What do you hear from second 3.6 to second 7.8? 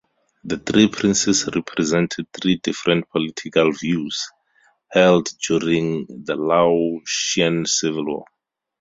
views held during the Laotian